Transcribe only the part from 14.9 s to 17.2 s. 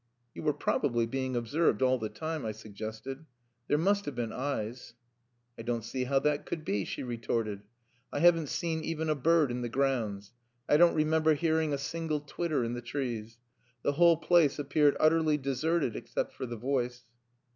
utterly deserted except for the voice."